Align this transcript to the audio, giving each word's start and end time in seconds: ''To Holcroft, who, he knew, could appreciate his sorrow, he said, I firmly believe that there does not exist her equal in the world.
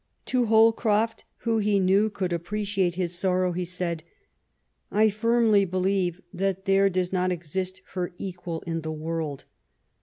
''To 0.31 0.47
Holcroft, 0.47 1.25
who, 1.41 1.59
he 1.59 1.79
knew, 1.79 2.09
could 2.09 2.33
appreciate 2.33 2.95
his 2.95 3.13
sorrow, 3.15 3.51
he 3.51 3.63
said, 3.63 4.03
I 4.89 5.09
firmly 5.11 5.63
believe 5.63 6.21
that 6.33 6.65
there 6.65 6.89
does 6.89 7.13
not 7.13 7.31
exist 7.31 7.83
her 7.93 8.15
equal 8.17 8.61
in 8.61 8.81
the 8.81 8.91
world. 8.91 9.45